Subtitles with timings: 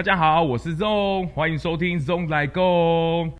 [0.00, 3.30] 大家好，我是 ZONG，欢迎收听 ZONG 来 Go。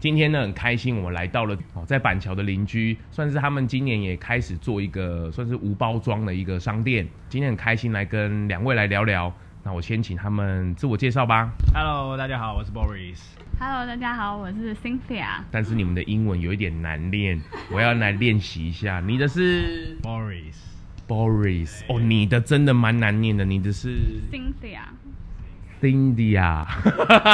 [0.00, 7.06] 今天呢，很开心，我们来到了哦，在板桥的邻居，算是他们今年也开始做一个算是无包装的一个商店。
[7.28, 9.32] 今天很开心来跟两位来聊聊，
[9.64, 11.48] 那我先请他们自我介绍吧。
[11.72, 13.20] Hello，大家好，我是 Boris。
[13.60, 15.26] Hello，大家好，我是 Cynthia。
[15.52, 19.00] 但是你们的英文有一点难练， 我要来练习一下。
[19.06, 20.56] 你的是 Boris。
[21.06, 23.98] Boris，哦，你的真的蛮难念的，你的是
[24.32, 24.80] Cynthia。
[25.80, 26.66] Cynthia，，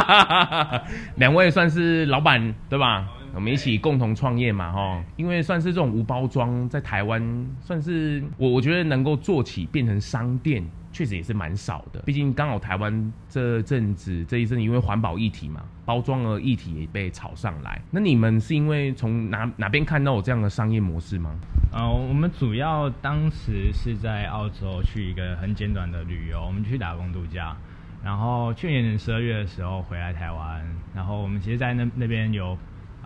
[1.17, 3.09] 两位算是老板对吧？
[3.35, 5.05] 我们一起共同创业嘛，哈。
[5.17, 7.23] 因为算是这种无包装，在台湾
[7.61, 12.01] 算是我我觉得能够做起变成商店，确实也是蛮少的。
[12.01, 17.81] 毕竟刚好台湾这阵子这一阵因为环保议题嘛，包装的议题也被炒上来。
[17.91, 21.35] 那你们是因为从哪哪边看到有这样的商业模式吗？
[21.73, 27.57] 呃，我们主要当时是在澳洲去一个很简短的旅游，我们去打工度假。
[28.03, 32.57] 然后去年十二月的时候回来台湾，然后我们其实，在那那边有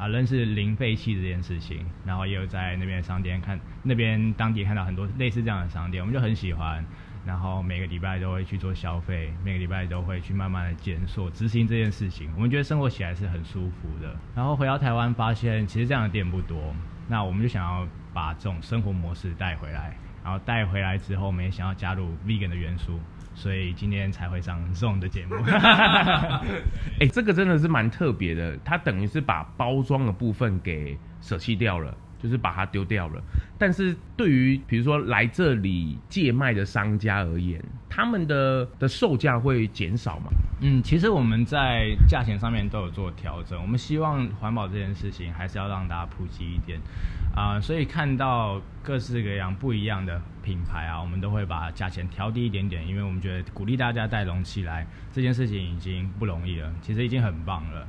[0.03, 6.85] 啊认识零废弃这件事情，然后也有在那边商店看那边当地看到很多类似这样的商店，我们就很喜欢，
[7.25, 14.13] 然后每个礼拜都会去做消费，每个礼拜都会去慢慢的检索执行这件事情，我们觉得生活起来是很舒服的。
[14.35, 16.75] 然后回到台湾发现，其实这样的店不多，
[17.07, 22.99] 那我们就想要把这种生活模式带回来，然后带回来之后，我们也想要加入 vegan 的元素。
[23.35, 25.37] 所以今天才会上 ZONG 的节目。
[27.01, 33.23] 哎，这个真的是蛮特别的，它等于是把包装的部分给舍弃掉了，就是把它丢掉了。
[33.59, 40.31] 但是对于比如说来这里借卖的商家而言，他们的的售价会减少吗？
[40.61, 43.61] 嗯，其实我们在价钱上面都有做调整。
[43.61, 46.79] 我们希望环保这件事情还是要让大家普及一点。
[47.35, 57.87] 啊、所以看到各式各样不一样的品牌啊，我们都会把价钱调低一点点，因为我们觉得鼓励大家带容器来这件事情已经不容易了，其实已经很棒了。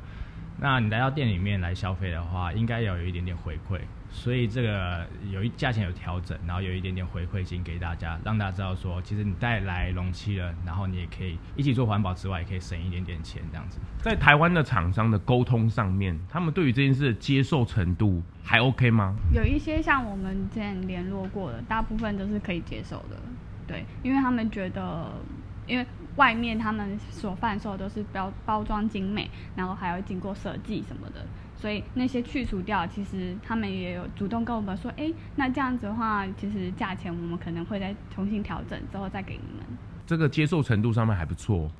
[0.60, 3.80] 那你来到店里面来消费的话，应该要有一点点回馈，
[4.16, 13.80] 所以这个有一价钱有调整，然后有一点点回馈金给大家，让大家知道说，其实你带来容器了，然后你也可以一起做环保之外，也可以省一点点钱这样子。
[13.98, 19.16] 在台湾的厂商的沟通上面，他们对于这件事的接受程度还 OK 吗？
[19.34, 23.18] 有一些像我们之前联络过的，大部分都是可以接受的，
[23.68, 25.12] 对，因为他们觉得，
[25.66, 25.86] 因为。
[26.16, 31.26] 外面他们所贩售都是包包装精美，然后还要经过设计什么的，
[31.64, 39.66] 所以那些去除掉，其实他们也有主动跟我们说，哎，那这样子的话，其实价钱我们可能会再重新调整之后再给你们。
[40.06, 41.72] 这个接受程度上面还不错。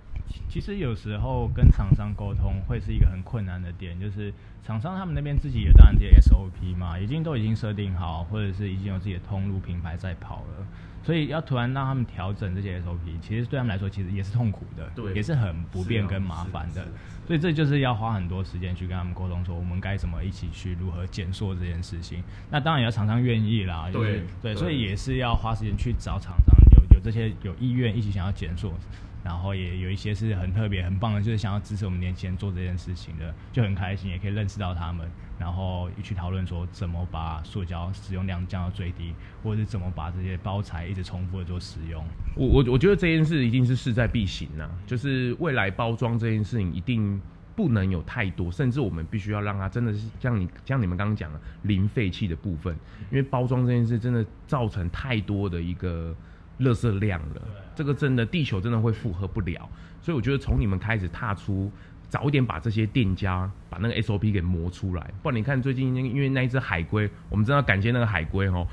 [0.48, 4.34] 其实有时候跟厂商沟通会是一个很困难的点，就是
[4.66, 10.66] 厂商他们那边自己也当然这些 SOP 嘛，已经都已经设定好，或者是已经有自己的通路品牌在跑了。
[11.04, 16.88] 所以要突然让他们调整这些 SOP，其实对他们来说其实也是痛苦的，对，也是很不便跟麻烦的。
[17.26, 22.22] 所以这就是要花很多时间去跟他们沟通，说我们该怎么一起去如何减缩这件事情。
[22.50, 28.74] 那当然也要厂商愿意啦，就是、对对，所以也是要花时间去找厂商有有这些有意愿一起想要减塑。
[29.24, 42.04] 然后也有一些是很特别、很棒的，就是想要支持我们年轻人做这件事情的，就很开心，也可以认识到他们，然后一起讨论说怎么把塑胶使用量降到最低，或者是怎么把这些包材一直重复的做使用。
[42.36, 47.22] 我我我觉得这件事一定是势在必行呐，就是未来包装这件事情一定
[47.56, 52.76] 不能有太多，甚至我们必须要让它真的是像你像你们刚刚讲的零废弃的部分，
[53.10, 56.14] 因为包装这件事真的造成太多的一个。
[56.60, 57.42] 垃圾量了，
[57.76, 59.70] 这个真的地球真的会负荷不了，
[60.02, 61.72] 所以我觉得从你们开始踏出，
[62.08, 68.68] 早一点把这些店家把那个 SOP 给磨出来，不然你看最近因为那一只海龟，我们真的要感谢那个海龟哦，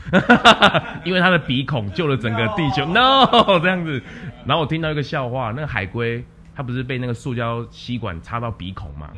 [1.05, 2.85] 因为它的鼻孔救了整个地球。
[2.85, 4.03] No，, no 这样子。
[4.45, 6.23] 然后我听到一个笑话，那个海龟
[6.55, 9.11] 它不是被那个塑胶吸管插到鼻孔嘛，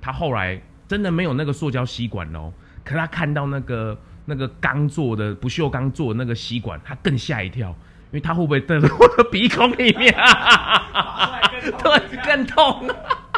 [0.00, 2.50] 它后来真的没有那个塑胶吸管哦，
[2.82, 7.76] 可它看到那个那个钢做的不锈钢做的那个吸管，他更吓一跳。
[8.16, 11.50] 因为他会不会在我的鼻孔里面 啊？
[11.60, 12.88] 对，更痛。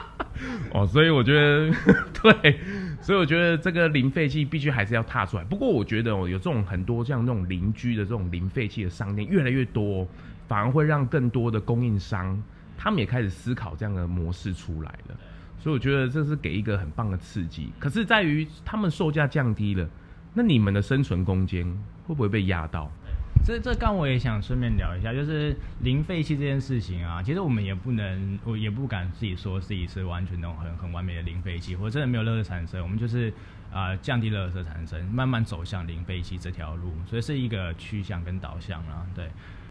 [0.73, 1.75] 哦，所以我觉得，
[2.23, 2.61] 对，
[3.01, 5.43] 所以我觉得这个零废弃必须还是要踏出来。
[5.43, 10.07] 不过我觉得哦，有这种很多像这种邻居的这种零废弃的商店越来越多，
[10.47, 12.41] 反而会让更多的供应商
[12.77, 15.17] 他们也开始思考这样的模式出来了。
[15.59, 17.73] 所以我觉得这是给一个很棒的刺激。
[17.81, 19.89] 可是在于他们售价降低了，
[20.33, 21.67] 那你们的生存空间
[22.07, 22.89] 会不会被压到？
[23.45, 33.31] 这这刚我也想顺便聊一下，就是零废弃这件事情啊，其实我们也不能，我也不敢自己说自己是完全那种很很完美的零废弃，或者真的没有垃圾产生，我们就是
[33.73, 39.31] 啊、呃、降低垃圾产生，慢慢走向零废弃这条路，所以是一个趋向跟导向啊，对。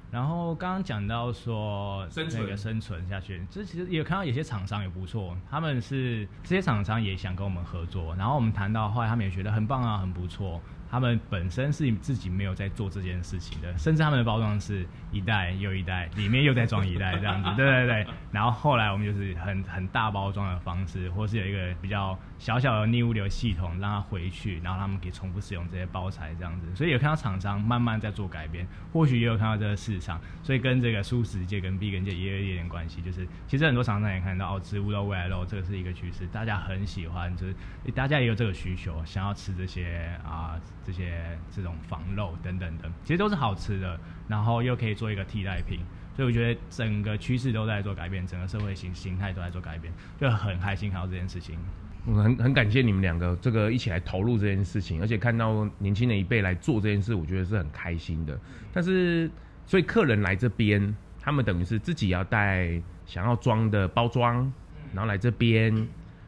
[0.09, 10.61] 然后刚刚讲到说那个生存下去，这其实也看到有些厂商也不错，他们是这些厂商也想跟我们合作，然后我们谈到后来，他们也觉得很棒啊，很不错。
[10.89, 18.07] 他们本身是自己没有在做这件事情的，甚至他们的包装是一袋又一袋，里面又在装一袋这样子， 对对对。
[18.31, 26.67] 然后后来我们就是很很大包装的方式，或是有一个比较小小的逆物流系统，让它回去，然后他们可以重复使用这些包材这样子。
[26.75, 33.01] 所以有看到厂商慢慢在做改变，或许也有看到这个市场，所以跟这个素食界跟 B 跟界也有一点点关系。
[33.01, 37.53] 就是其实很多厂商也看到哦，植物肉、未来肉这个是一个趋势，大家很喜欢，就是
[37.93, 40.57] 大家也有这个需求，想要吃这些啊。
[40.87, 45.81] 这些这种防漏等等的，其实都是好吃的，然后又可以做一个替代品，
[46.15, 51.59] 所以我觉得整个趋势都在做改变，整个社会形形态都在做改变，就很开心看到这件事情。
[52.05, 58.39] 嗯，很很感谢你们两个这个一起来投入这件事情，而且看到年轻的一辈来做这件事，我觉得是很开心的。
[58.71, 59.29] 但是，
[59.65, 64.49] 所以客人来这边，他们等于是自己要带想要装的包装，
[64.93, 65.75] 然后来这边，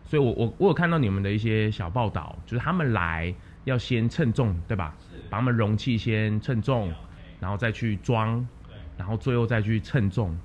[0.03, 3.33] 所以我我我有看到你们的一些小报道，就是他们来。
[3.63, 4.95] 要先称重，对吧？
[5.29, 6.91] 把他们容器先称重，
[7.39, 8.47] 然后再去装，
[8.97, 10.37] 然后最后再去称重。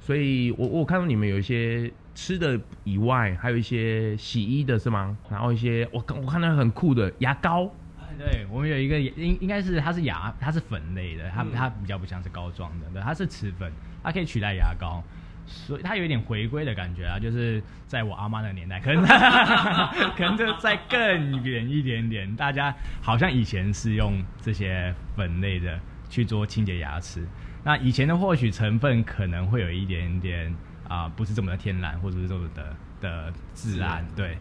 [0.00, 5.16] 所以我我看到你们有一些吃的以外，还有一些洗衣的是吗？
[5.30, 7.70] 然后一些我我看到很酷的牙膏。
[8.18, 15.02] 对，我们有一个应应该是它是牙，它是粉类的，它它比较不像是膏状的，对，它是齿粉，它可以取代牙膏。
[15.50, 19.04] 所以它有一点回归的感觉啊，就是在我阿妈那个年代，可能
[20.16, 22.36] 可能就再更远一点点。
[22.36, 27.26] 大家好像以前是用这些粉类的去做清洁牙齿，
[27.64, 30.54] 那以前的或许成分可能会有一点点
[30.88, 34.06] 啊、呃，不是这么的天然，或者是这么的的自然。
[34.14, 34.38] 对，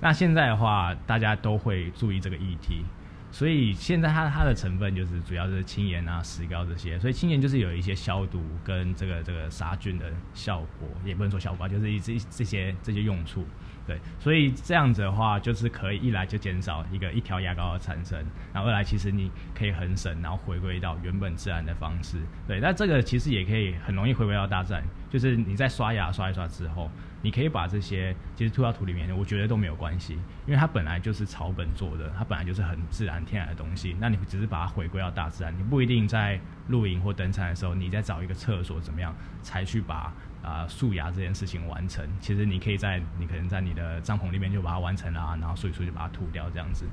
[0.00, 2.84] 那现在的话，大家都会注意这个议题。
[3.32, 13.44] 所以现在它它的成分就是主要是轻盐啊、石膏这些，所以轻盐就是有一些消毒跟这个这个杀菌的效果，也不能说效果，就是一这这些这些用处。
[13.84, 18.16] 对，所以这样子的话，就是可以一来就减少一个一条牙膏的产生，
[18.52, 22.18] 然后二来其实你可以很省，然后回归到原本自然的方式。
[22.46, 26.88] 对，那这个其实也可以很容易回归到大自然，就是你在刷牙刷一刷之后，
[27.22, 30.14] 你可以把这些其实吐到土里面，我觉得都没有关系，
[30.46, 33.96] 因为它本来就是草本做的，它本来就是很自然天然的东西。
[33.98, 36.38] 那你只是把它回归到大自然，你不一定在
[36.68, 40.12] 露营或登山的时候，你再找一个厕所怎么样才去把。
[40.42, 46.84] 啊，漱牙这件事情完成，其实你可以在你可能在你的帐篷里面就把它完成了啊，然后漱一漱就把它吐掉这样子。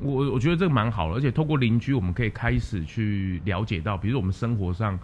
[0.00, 4.98] 我我觉得这个蛮好的，而且透过邻居，我们可以开始去了解到，比如我们生活上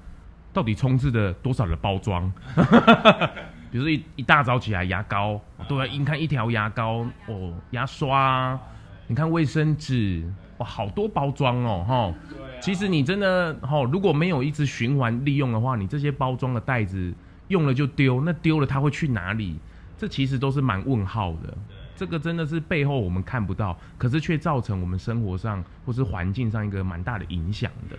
[0.52, 2.32] 到底充斥着多少的包装。
[3.70, 8.58] 比如说一一大早起来，牙膏，对，你看一条牙膏哦，牙刷，
[9.06, 12.14] 你看卫生纸，哇，好多包装哦，哈。
[12.61, 17.14] 其实你真的哈，如果没有一直循环利用的话，你这些包装的袋子。
[17.50, 19.58] 用了就丢，那丢了它会去哪里？
[19.99, 21.52] 这其实都是蛮问号的。
[21.96, 27.96] 这个真的是背后我们看不到，可是却造成我们生活上或是环境上一个蛮大的影响的。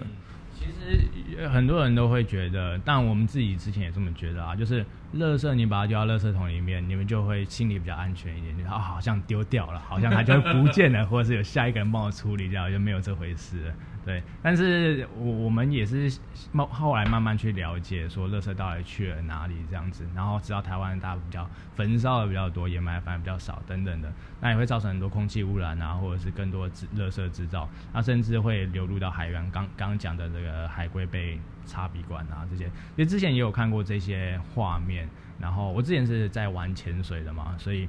[0.53, 13.73] 其实很多人都会觉得，但我们自己之前也这么觉得啊，就是垃圾你把它丢到垃圾桶里面，你们就会心里比较安全一点，就好像丢掉了，好像它就会不见了，或者是有下一个人帮我处理掉，就没有这回事。
[14.03, 16.11] 对，但是我我们也是
[16.51, 29.49] 慢后来慢慢去了解，说垃圾到底去了哪里这样子，然后知道台湾大家比较焚烧的比较多，掩埋反而比较少等等的，那也会造成很多空气污染啊，或者是更多制垃圾制造，那甚至会流入到海洋。
[29.51, 35.07] 刚刚讲的这个海龟被插鼻管啊这些，因为之前也有看过这些画面，
[35.39, 37.87] 然后我之前是在玩潜水的嘛，所以。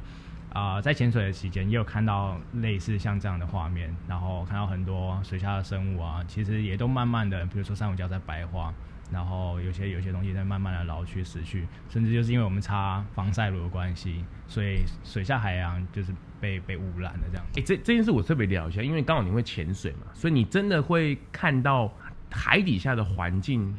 [0.52, 8.72] 啊、呃，在潜水的期间也有看到类似像这样的画面，然后看到很多水下的生物啊，其实也都慢慢的，比如说珊瑚礁在白化，
[9.10, 17.46] 然后有些有些东西在慢慢的老去死去，甚至就是因为我们擦防晒乳的关系，所以水下海洋就是被被污染了这样。
[17.52, 21.90] 哎、欸，这这件事我特别聊一下，因为刚好你会潜水嘛，所以你真的会看到
[22.30, 23.74] 海底下的环境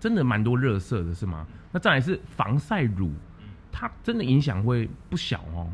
[0.00, 1.46] 真的蛮多热色的，是吗？
[1.72, 3.12] 那再来是防晒乳，
[3.70, 5.68] 它真的影响会不小哦。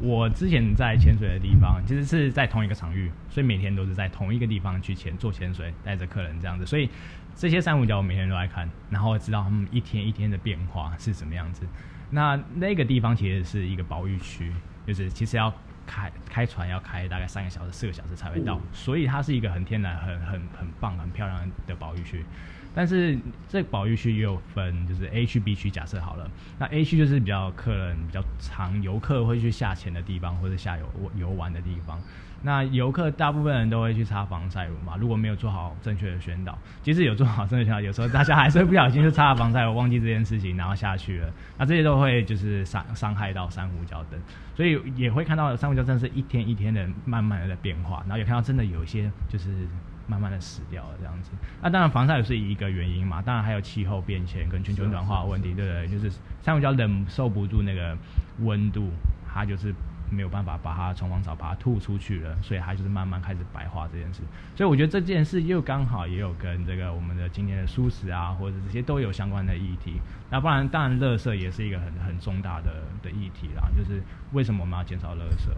[0.00, 6.64] 我之前在潜水的地方，其实是在同一个场域，所以每天都是在同一个地方去潜做潜水，带着客人这样子。
[6.64, 6.88] 所以
[7.34, 11.66] 这些珊瑚礁我每天都来看，然后知道他们一天一天的变化是什么样子。
[12.10, 14.52] 那那个地方其实是一个保育区，
[14.86, 15.52] 就是其实要
[15.86, 22.24] 开开船要开大概三个小时、四个小时才会到，所以它是一个很天然、很很很棒、很漂亮的保育区。
[22.74, 25.70] 但是这个保育区也有分，就是 A 区、B 区。
[25.70, 30.86] 假设好了，那 A 区就是比较客人比较常游客会去下潜的地方，或者下游
[31.16, 32.00] 游玩的地方。
[32.42, 41.30] 那游客大部分人都会去擦防晒乳嘛，如果没有做好正确的宣导，即使有做好正确宣导，有时候大家还是会不小心就擦了防晒乳，忘记这件事情，然后下去了。
[41.58, 44.18] 那这些都会就是伤伤害到珊瑚礁等，
[44.54, 49.66] 所以也会看到珊瑚礁真是一天一天的慢慢的在变化，然后也看到真的有一些就是。
[50.10, 51.30] 慢慢的死掉了这样子，
[51.62, 55.86] 那当然防晒也是一个原因嘛，当然还有气候变迁跟全球暖化的问题，对不对？
[55.86, 56.10] 就是
[56.42, 57.96] 珊瑚礁忍受不住那个
[58.40, 58.90] 温度，
[59.32, 59.72] 它就是
[60.10, 64.22] 没有办法把它从防草把它吐出去了，所以它就是慢慢开始白化这件事。
[64.56, 70.00] 所以我觉得这件事又刚好也有跟这个我们的今天的素食啊，或者这些都有相关的议题。
[70.28, 74.02] 那不然当然，垃圾也是一个很很重大的的议题啦，就是
[74.32, 75.48] 为什么我们要减少垃圾？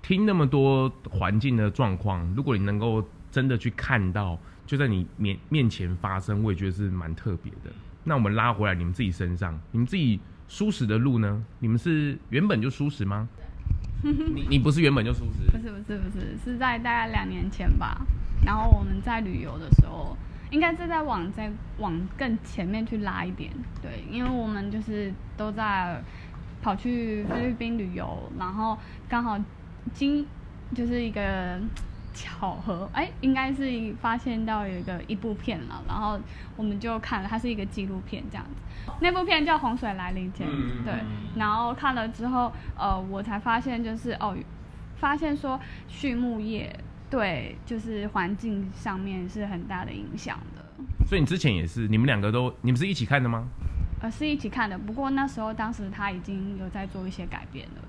[0.00, 3.06] 听那么多环境的状况，如果你能够。
[3.30, 7.70] 真的去看到，就在你面面前发生，我也觉得是蛮特别的。
[8.04, 10.18] 那我们拉回来你们自己身上，你们自己
[10.48, 11.44] 舒适的路呢？
[11.58, 13.28] 你们是原本就舒适吗？
[14.02, 15.50] 你你不是原本就舒适？
[15.50, 18.00] 不是不是不是，是在大概两年前吧。
[18.44, 20.16] 然后我们在旅游的时候，
[20.50, 23.52] 应该是在往在往更前面去拉一点。
[23.82, 26.02] 对，因为我们就是都在
[26.62, 29.38] 跑去菲律宾旅游，然后刚好
[29.92, 30.26] 经
[30.74, 31.60] 就是一个。
[32.20, 36.20] 巧合，哎、欸，应该是发现到有一个一部片了，然后
[36.56, 38.92] 我们就看了，它是一个纪录片这样子。
[39.00, 40.46] 那部片叫《洪水来临前》，
[40.84, 40.92] 对。
[41.36, 44.36] 然后看了之后，呃，我才发现就是哦，
[44.96, 45.58] 发现说
[45.88, 50.62] 畜牧业对就是环境上面是很大的影响的。
[51.06, 53.48] 所以你之前也是，你们两个都，你们是一起看的吗？
[54.02, 57.82] 呃，是一起看的，不过那时候当时他已经有在做一些改变了。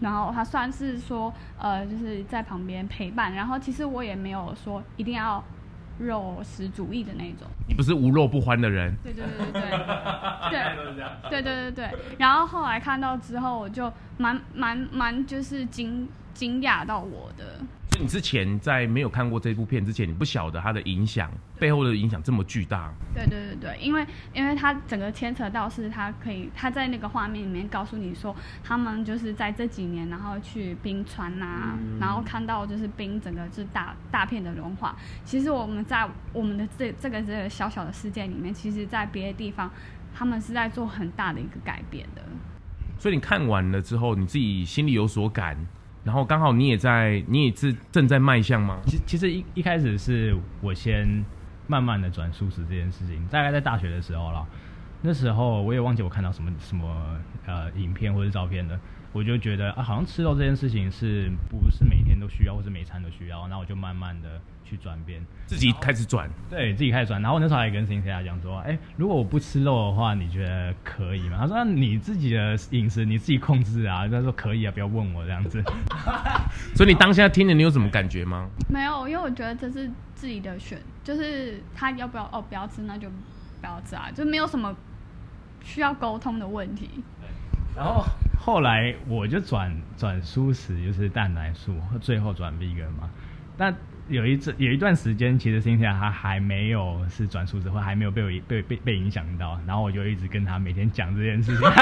[0.00, 3.32] 然后他算是说，呃，就是在旁边陪伴。
[3.34, 5.42] 然后其实我也没有说一定要
[5.98, 7.48] 肉食主义的那种。
[7.68, 8.94] 你不是无肉不欢的人。
[9.02, 9.70] 对对对对对。
[11.30, 12.16] 对对对对对。
[12.18, 17.60] 然后后来看到之后，我就蛮蛮蛮就是惊惊讶到我的。
[17.98, 22.92] 你之前在没有看过这部片之前，你不晓得它的影响背后的影响这么巨大。
[23.14, 34.96] 对对对对，因为因为它整个牵扯到是它可以，它在那个画面里面告诉你说，他们就是在这几年，然后去冰川呐、啊，嗯、然后看到就是冰整个是大大片的融化。
[35.24, 39.70] 其实我们在我们的这这个这个小小的世界里面，其实在别的地方，
[40.14, 42.22] 他们是在做很大的一个改变的。
[42.98, 45.56] 所以你看完了之后，你自己心里有所感。
[46.06, 48.78] 然后刚好你也在，你也是正在迈向吗？
[48.86, 51.24] 其其实一一开始是我先
[51.66, 54.46] 慢慢的转素食这件事情，大概在大学的时候了。
[55.02, 58.78] 那时候我也忘记我看到什么什么呃影片或者照片了，
[59.16, 63.48] 我就觉得啊，好像吃肉这件事情是不是每天都需要，或是每餐都需要？
[63.48, 64.40] 那我就慢慢的。
[64.68, 67.22] 去转变，自己开始转，对自己开始转。
[67.22, 71.36] 然后我那时候还跟 Cynthia 讲说，哎、欸，如果我不吃肉的话，你觉得可以吗？
[71.38, 74.08] 他说，那你自己的饮食你自己控制啊。
[74.08, 75.62] 他说可以啊，不要问我这样子。
[76.74, 78.50] 所以你当下听了，你有什么感觉吗？
[78.68, 83.08] 没有，因为我觉得这是自己的选，就是他要不要哦，不要吃那就
[83.60, 84.74] 不要吃啊，就没有什么
[85.62, 86.90] 需要沟通的问题。
[87.76, 88.04] 然后
[88.38, 93.10] 后来我就转转素食，就是蛋奶素，最后转 vegan 嘛。
[93.56, 93.74] 但
[94.08, 99.58] 有一次有一段时间，其实听起来他还没有是转素食，或还没有被我被被被影响到。
[99.66, 101.68] 然后我就一直跟他每天讲这件事情。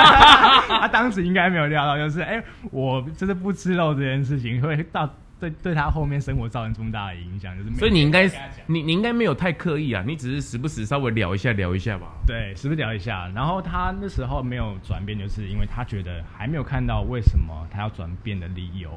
[0.68, 5.12] 他当时应该没有料到，就是哎、欸，我真的不吃肉这件事情会到
[5.50, 7.56] 对对他后面生活造成这么大的影响。
[7.56, 8.26] 就是所以你应该
[8.66, 12.06] 你你应该没有太刻意啊，你只是时不时稍微聊一下聊一下吧。
[12.26, 13.28] 对，时不时聊一下。
[13.34, 18.90] 然后他那时候没有转变，就是因为他觉得还没有看到为什么他要转变的理由。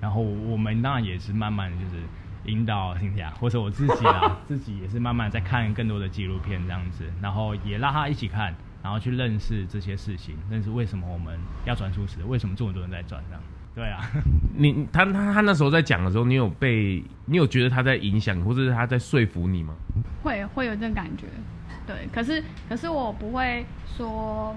[0.00, 2.02] 然后我们当然也是慢慢就是。
[2.46, 13.42] 引导听听啊，或者我自己啊， 自己也是慢慢在看更多的纪录片这样子，然后也拉他一起看，然后去认识这些事情，认识为什么我们要转蔬食，为什么这么多人在转这样。
[13.74, 14.00] 对啊，
[14.56, 19.74] 你他他他那时候在讲的时候，你有被你有觉得他在影响，或者是他在说服你吗？
[20.22, 21.26] 会会有这种感觉，
[21.86, 22.08] 对。
[22.12, 23.64] 可是可是我不会
[23.96, 24.54] 说，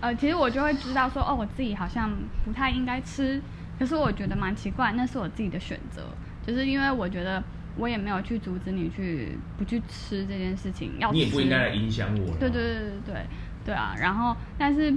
[0.00, 2.10] 呃，其实我就会知道说，哦，我自己好像
[2.44, 3.40] 不太应该吃，
[3.78, 6.02] 可是我觉得蛮奇怪，那是我自己的选择。
[6.44, 7.40] 就是因为我觉得
[7.76, 12.34] 我也没有去阻止你去不去吃这件事情，要吃你也不应该来影响我。
[12.38, 13.26] 对对对对对
[13.66, 13.94] 对啊！
[13.96, 14.92] 然后但是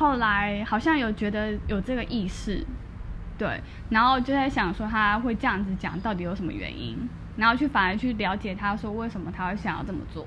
[0.00, 2.66] 后来好像有觉得有这个意识，
[3.36, 6.96] 对，然后就在想说他会这样子讲到底有什么原因，
[7.36, 10.26] 然后去反而去了解他说为什么他会想要这么做，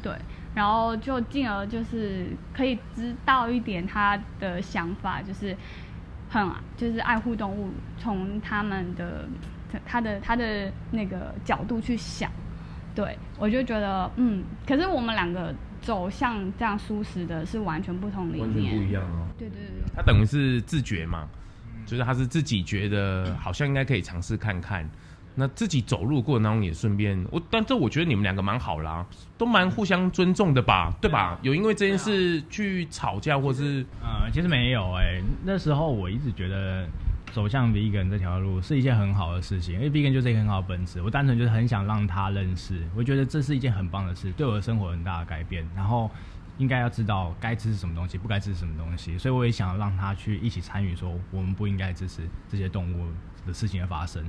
[0.00, 0.12] 对，
[0.54, 5.56] 然后就进而就是可以知道一点他的想法，就是。
[6.30, 9.24] 很就是爱护动物，从他们的
[9.86, 12.28] 他的他的那个角度去想，
[12.92, 19.28] 对我就觉得嗯，可是我们两个走向这样舒适的是完全不同理念，完全不一样哦。
[19.38, 21.28] 对对对，他等于是自觉嘛，
[21.86, 24.88] 就是他是自己觉得好像应该可以尝试看看。
[25.36, 29.04] 那自己走路过程当中也顺便我，但这我觉得你们两个蛮好啦，
[29.36, 31.36] 都蛮互相尊重的吧，对吧？
[31.42, 33.84] 有因为这件事去吵架或是？
[34.00, 36.88] 呃，其实没有哎、欸，那时候我一直觉得
[37.34, 41.02] 走向 vegan 这条路是一件很好的事情，因为 vegan 就是一个很好的本质。
[41.02, 45.68] 我单纯就是很想让他认识，我觉得这是一件很棒的事，对我的生活很大的改变。
[45.74, 46.08] 然后
[46.58, 53.08] 应该要知道该支持什么东西，不该支持什么东西，所以我也想让他去一起参与，说我们不应该支持这些动物
[53.44, 54.24] 的事情的发生。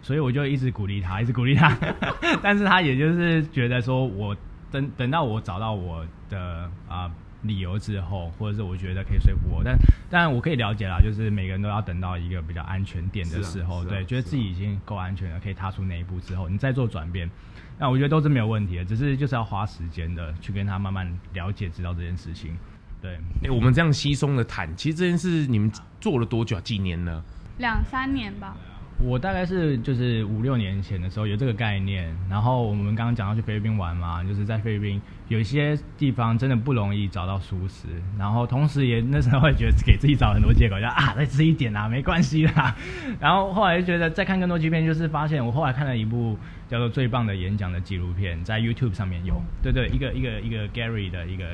[0.00, 1.76] 所以我就一直鼓励他，一直鼓励他，
[2.42, 4.34] 但是他也就是觉得说，我
[4.70, 7.10] 等等到我找到我的啊、
[7.42, 9.76] 理由之后，或者是我觉得可以说服我，但
[10.10, 17.30] 当然我可以了解啦，就是每个人都要等到一个比较安全点的时候，啊啊、对，觉得自己已经够安全了，可以踏出那一步之后，你再做转变，
[17.78, 22.56] 那我觉得都是没有问题的，只是就是要花时间的去跟他慢慢了解，知道这件事情。
[23.00, 26.60] 对，哎、欸，我们这样稀松的谈，其实这件事你们做了多久啊？
[26.60, 27.22] 几年了？
[27.58, 28.56] 两三年吧。
[29.00, 37.86] 我大概是就是五六年前的时候有这个概念，然后我们刚刚讲到去菲律宾玩嘛，就是在菲律宾有一些地方真的不容易找到熟食，
[38.18, 42.74] 然后同时也那时候会觉得给自己找很多借口，就啊再吃一点啊没关系啦，
[43.20, 46.36] 然后后来就觉得再看更多纪录片，就是发现我后来看了一部
[46.68, 51.44] 叫做《最棒的演讲》的纪录片，在 YouTube 上面有，对对，一个一个一个 Gary 的一个。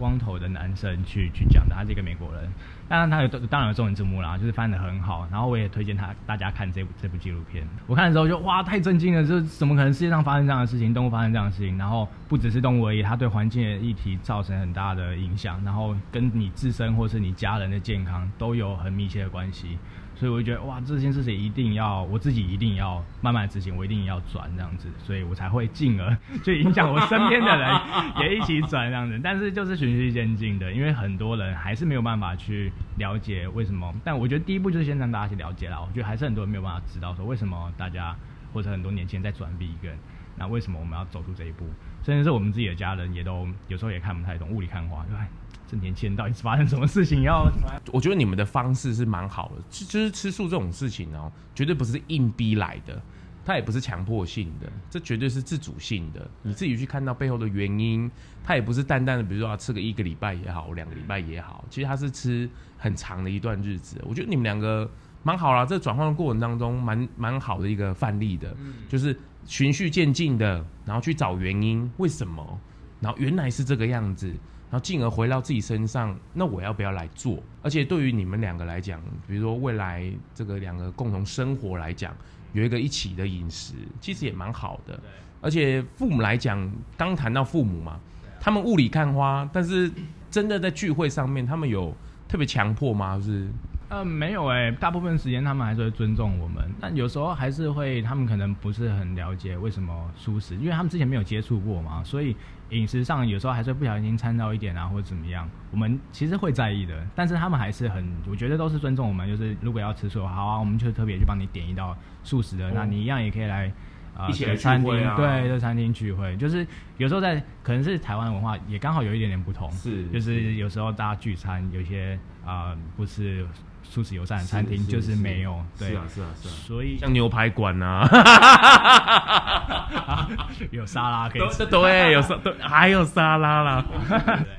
[0.00, 2.50] 光头的男生去去讲的，他是一个美国人，
[2.88, 5.28] 当然他有当然有中文字幕啦，就是翻得很好。
[5.30, 7.62] 然后我也推荐他大家看这部这部纪录片。
[7.86, 9.22] 我看的时候就哇，太震惊了！
[9.22, 10.94] 这怎么可能世界上发生这样的事情？
[10.94, 19.78] 动物发生这样的事情，然后不只是动物而已，它对环境的议题造成很大的影响，然后跟你自身或是你家人的健康都有很密切的关系。
[20.20, 27.80] 所以我就觉得哇，这件事情一定要我自己一定要慢慢执行，我一定要转这样子，所以我才会进而就影响我身边的人
[28.20, 29.18] 也一起转这样子。
[29.24, 33.94] 但是就是循序渐进的，因为很多人还是没有办法去了解为什么。
[34.04, 35.80] 但我觉得第一步就是先让大家去了解啦。
[35.80, 38.14] 我觉得还是很多人没有办法知道说为什么大家
[38.52, 39.94] 或者很多年轻人在转 vegan，
[40.36, 41.64] 那为什么我们要走出这一步？
[42.02, 45.26] 甚至是我们自己的家人也都有时候也看不太懂，雾里看花，对吧？
[45.70, 47.22] 这年轻人到底是发生什么事情？
[47.22, 47.48] 要
[47.92, 53.00] 我觉得你们的方式是蛮好的，就是吃素这种事情哦，绝对不是硬逼来的，
[53.44, 56.28] 它也不是强迫性的，这绝对是自主性的。
[56.42, 58.10] 你自己去看到背后的原因，
[58.42, 64.02] 它也不是淡淡的，比如说要吃个一个礼拜也好，两个礼拜也好，其实它是吃很长的一段日子。
[64.08, 64.90] 我觉得你们两个
[65.22, 68.56] 蛮好啦，这转换的过程当中蛮蛮好的一个范例的，
[68.88, 72.58] 就是循序渐进的，然后去找原因，为什么，
[72.98, 74.34] 然后原来是这个样子。
[74.70, 77.42] 然后进而回到自己身上，那我要不要来做？
[77.60, 82.16] 而且对于你们两个来讲，比如说未来这个两个共同生活来讲，
[82.52, 84.98] 有一个一起的饮食，其实也蛮好的。
[85.40, 87.98] 而且父母来讲，刚谈到父母嘛，
[88.40, 89.90] 他们雾里看花，但是
[90.30, 91.92] 真的在聚会上面，他们有
[92.28, 93.16] 特别强迫吗？
[93.16, 93.48] 就是？
[93.90, 102.36] 呃，没有哎、欸，大部分时间他们还是会尊重我们，但有时候还是会，他们可能不是很了解为什么素食，因为他们之前没有接触过嘛，所以
[102.68, 113.72] 饮食上有时候还是会不小心掺到一点啊，或者怎么样，我们其实会在意的，但是他们还是很，我觉得都是尊重我们，就是如果要吃素，好啊，我们就特别去帮你点一道素食的，哦、那你一样也可以来
[114.16, 116.64] 啊，一起来餐厅，啊、对，在餐厅聚会，就是
[116.96, 123.44] 有时候在可能是台湾文化也刚好有一点点不同，是，就是有时候大家聚餐，有些啊、呃、不是。
[123.90, 128.06] 素食友善的餐厅就是没有，对，是啊是啊是啊，所以像牛排馆呐，
[130.70, 133.84] 有沙拉可以吃，对，有沙，对，还有沙拉啦。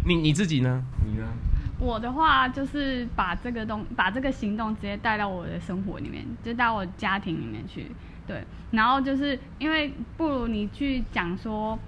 [0.05, 0.83] 你你自己呢？
[1.05, 1.25] 你呢？
[1.79, 7.89] 我的话就是把这个东，把这个行动直接带到我的生活里面，就到我家庭里面去。
[8.27, 11.79] 对，然后就是因为不如你去讲说，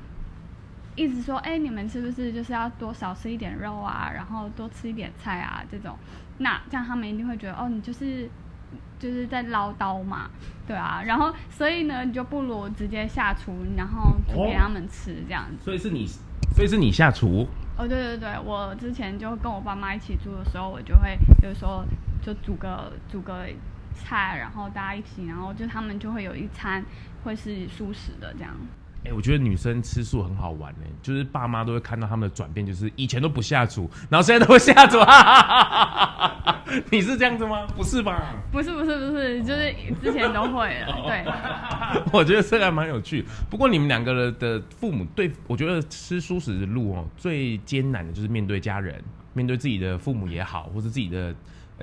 [0.95, 5.97] 一直说，哎，你们是不是就是要多少吃一点肉啊，然后多吃一点菜啊这种。
[6.37, 8.29] 那这样他们一定会觉得哦，你就是
[8.99, 10.29] 就是在唠叨嘛，
[10.67, 15.57] 对啊，然后所以呢，你就不如直接下厨，然后煮给他们吃这样子。
[15.61, 15.63] 哦。
[15.65, 16.05] 所以是你，
[16.55, 17.47] 所以是你下厨？
[17.77, 21.83] 哦，对对对，我之前就跟我爸妈一起住的时候，我就会就是说
[22.21, 23.47] 就煮个煮个
[23.95, 26.83] 菜，然后大家一起，然后就他们就会有一餐
[27.23, 28.55] 会是素食的这样。
[29.05, 34.97] 哎、欸，我觉得女生吃素很好玩呢、欸，就是爸妈都会看到他们的转变，就是以前都不下厨，然后现在都会下厨。
[36.89, 37.67] 你是这样子吗？
[37.75, 38.33] 不是吧？
[38.49, 40.95] 不是不是不是，就是之前都会了。
[41.05, 41.25] 对，
[42.13, 43.25] 我觉得这个还蛮有趣。
[43.49, 51.35] 不过你们两个人的父母对，我觉得吃素食的路哦，最艰难的就是面对家人，面对自己的父母也好，或是自己的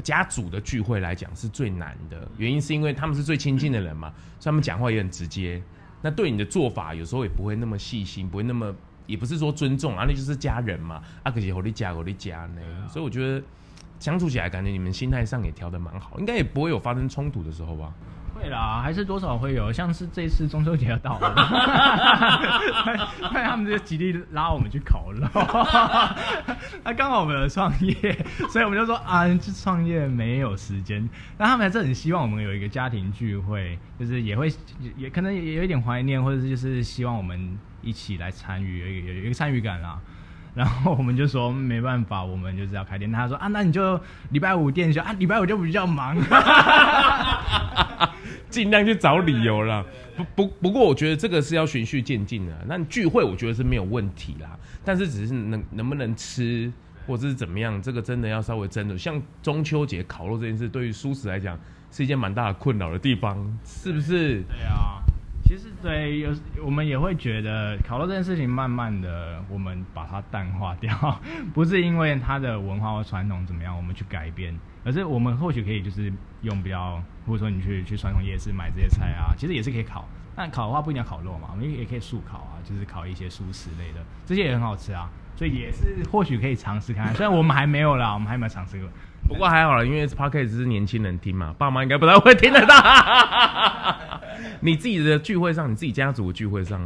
[0.02, 5.62] 家族的聚会来讲是最难的，原因是因为他们是最亲近的人嘛，所以他们讲话也很直接。
[6.02, 8.74] 那对你的做法有时候也不会那么细心，不会那么，
[9.06, 11.02] 也不是说尊重啊，那就是家人嘛。
[11.22, 13.42] 啊，可是我的家，我的家呢，所以我觉得
[13.98, 17.92] 相处起来感觉你们心态上也调的蛮好，应该也不会有发生冲突的时候吧。
[18.40, 21.34] 会啦，还是多少会有，像是这次中秋节要到了，
[23.30, 25.28] 看他们就极力拉我们去烤肉，
[26.82, 27.94] 那刚好我们有创业，
[28.50, 34.50] 所以我们就说啊，去创业没有时间，但他们还是很希望我们有一个家庭聚会，就是也会
[34.96, 39.98] 也可能也有一点怀念，或者是就是希望我们一起来参与，有一个有一个参与感啦。
[40.52, 43.12] 然后我们就说没办法，我们就是要开店。
[43.12, 44.00] 他说啊，那你就
[44.30, 46.16] 礼拜五店休啊，礼拜五就比较忙。
[48.50, 49.84] 尽量去找理由啦，
[50.16, 52.52] 不不不过我觉得这个是要循序渐进的。
[52.66, 56.70] 那聚会我觉得是没有问题啦，但是只是能能不能吃
[57.06, 58.98] 或者是怎么样，这个真的要稍微斟酌。
[58.98, 61.58] 像中秋节烤肉这件事，对于蔬食来讲
[61.90, 64.42] 是一件蛮大的困扰的地方，是不是？
[64.42, 65.00] 对啊，
[65.44, 66.30] 其实对有
[66.64, 71.20] 我们也会觉得烤肉这件事情，慢慢的我们把它淡化掉，
[71.54, 74.54] 不是因为它的文化或传统怎么样，我们去改变。
[74.84, 76.12] 可是我们或许可以就是
[76.42, 80.08] 用比较，或者说你去去传统夜市买这些菜啊，其实也是可以烤。
[80.34, 85.10] 但烤的话不一定要烤肉嘛，我们也可以素烤啊，就是烤一些蔬食类的，这些也很好吃啊。
[85.36, 87.14] 所以也是或许可以尝试看看。
[87.14, 88.88] 虽然我们还没有啦，我们还没有尝试过。
[89.26, 92.74] 不过还好啦，因为 Podcast 是年轻人听嘛，爸妈应该不太会听得到。
[94.60, 96.80] 你自己的聚会上，你自己家族聚会上。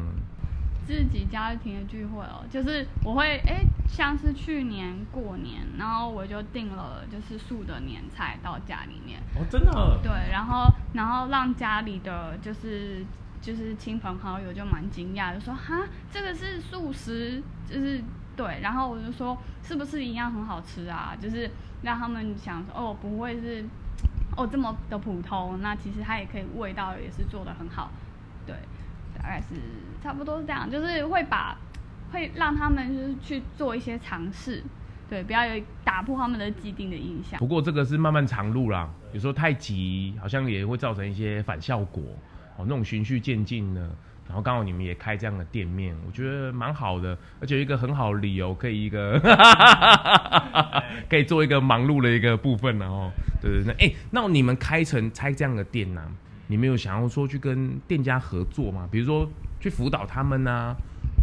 [0.87, 13.05] 自己家庭的聚会哦，就是我会哎、欸，像是去年过年，然后我就订了就是素的年菜到家里面哦，真的、哦、对，然后然后让家里的就是
[13.41, 15.75] 就是亲朋好友就蛮惊讶，就说哈，
[16.11, 18.03] 这个是素食，就是
[18.37, 21.17] 对，然后我就说是不是一样很好吃啊？
[21.21, 21.51] 就是
[21.83, 23.65] 让他们想说哦，不会是
[24.37, 27.91] 哦这么的普通，那其实它也可以味道也是做的很好，
[28.47, 28.55] 对。
[29.25, 29.55] 大概是
[30.03, 31.57] 差不多是这样，就是会把
[32.13, 34.63] 会让他们就是去做一些尝试，
[35.09, 37.39] 对，不要有打破他们的既定的印象。
[37.39, 42.03] 不过这个是漫漫长路啦，有时候太急好像也会造成一些反效果
[42.59, 42.67] 哦。
[42.69, 43.91] 那种循序渐进呢，
[44.29, 49.19] 然后刚好你们也开这样的店面，我觉得蛮好的，而且有一个很好的理由可以一个
[51.09, 53.11] 可以做一个忙碌的一个部分，然后
[53.41, 56.13] 对对对，哎、欸，那你们开成开这样的店呢、啊？
[56.47, 58.89] 你没有想要说去跟店家合作吗？
[58.91, 59.29] 比如说
[59.61, 60.77] 去辅导他们啊，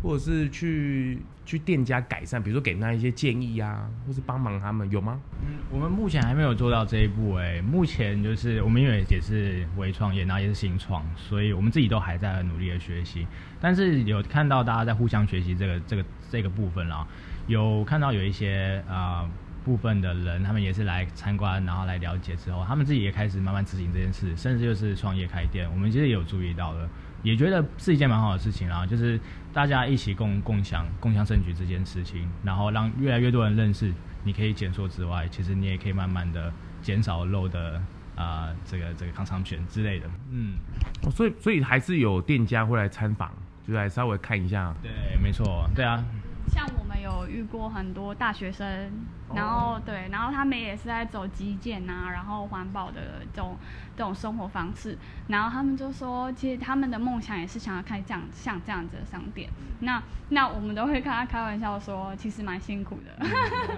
[0.03, 5.19] 或者是去去店家改善，比如说给他一些建议啊，或是帮忙他们，有吗？
[5.43, 13.27] 嗯，我们目前还没有做到这一步哎、目前就是我们因为也是微创业，然后也是新创，所以我们自己都还在努力的学习。
[13.60, 17.05] 但是有看到大家在互相学习这个这个这个部分啦，
[17.47, 19.29] 有看到有一些啊。
[19.63, 25.69] 部分的人，他们也是来参观，然后来了解之后，他们自己也开始慢慢执行这件事，甚至就是创业开店。
[25.71, 26.89] 我们其实也有注意到的，
[27.24, 29.19] 也觉得是一件蛮好的事情啊，就是
[29.54, 33.93] 大家一起共共享、共享盛举这件事情，然后让越来越多人认识。
[34.24, 37.82] 你可以减缩之外，其实你也可以慢慢的减少肉的
[38.15, 40.08] 啊、呃，这个这个康昌权之类的。
[40.30, 40.54] 嗯，
[41.02, 43.32] 哦，所以所以还是有店家会来参访，
[43.67, 44.71] 就来稍微看一下。
[44.84, 46.06] 对，没错，对啊。
[46.54, 48.92] 像我们有遇过很多大学生，
[49.34, 53.58] 然后对，然后他们也是在走极简啊，然后环保的这种
[53.96, 59.50] 这种生活方式，然后他们就说，其实他们的梦想也是想要开这样像这样子的商店。
[59.80, 63.26] 那那我们都会跟他开玩笑说，其实蛮辛苦的，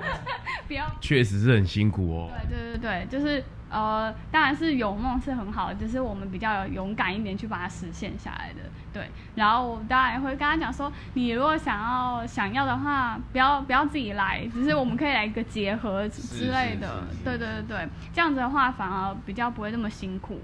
[0.67, 2.31] 不要，确实是很辛苦哦。
[2.49, 3.43] 对对对对，就是。
[3.73, 8.59] 呃，当然是有梦是很好的，只是我们比较勇敢一点去把它实现下来的。
[8.93, 17.03] 对，然后我当然也会跟他讲说，你如果想要想要的话，不要不要自己来，只是我们可以来一个结合之类的。
[17.23, 20.39] 对对对对，这样子的话反而比较不会那么辛苦。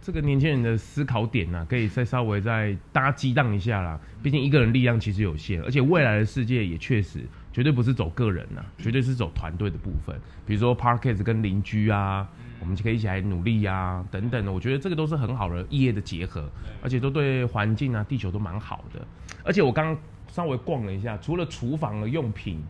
[0.00, 3.98] 这个年轻人的思考点呢、啊，可以再稍微再大家激荡一下啦。
[4.22, 10.14] 毕竟一个人力量其实有限，而且未来的世界也确实绝对不是走个人呐、啊，绝对是走团队的部分。
[10.46, 12.28] 比如说 Podcast 跟邻居啊。
[12.60, 16.50] 我们就可以一起来努力呀、啊，等等的，我觉得这个都是很好的异业的结合，
[16.82, 19.00] 而且都对环境啊、地球都蛮好的。
[19.44, 19.96] 而且我刚刚
[20.28, 22.62] 稍微逛了一下，除了厨房的用品，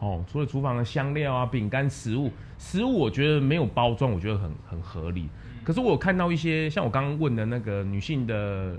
[0.00, 5.28] 哦，除了厨房的香料啊、饼干、食物，食物我觉得没有包装，我觉得很很合理。
[5.64, 8.76] 可是我有看到一些像我刚刚问的那个女性的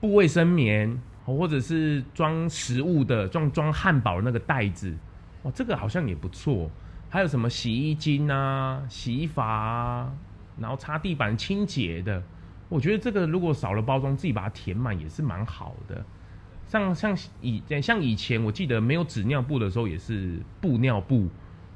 [0.00, 4.94] 布卫生棉，或者是装食物的、装装汉堡的那个袋子，
[5.44, 6.70] 哇，这个好像也不错。
[7.10, 10.12] 还有什么洗衣精啊、洗衣法啊，
[10.58, 12.22] 然后擦地板清洁的，
[12.68, 16.04] 我觉得这个如果少了包装，自己把它填满也是蛮好的。
[16.66, 21.28] 像像以像以前我记得没有纸尿布的时候，也是布尿布，